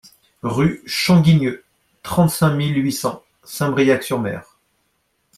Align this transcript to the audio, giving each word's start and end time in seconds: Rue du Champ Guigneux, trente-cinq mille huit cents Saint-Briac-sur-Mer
Rue 0.41 0.81
du 0.83 0.89
Champ 0.89 1.21
Guigneux, 1.21 1.63
trente-cinq 2.01 2.55
mille 2.55 2.75
huit 2.83 2.91
cents 2.91 3.23
Saint-Briac-sur-Mer 3.43 4.57